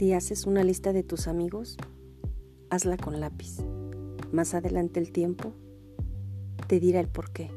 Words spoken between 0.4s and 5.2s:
una lista de tus amigos, hazla con lápiz. Más adelante el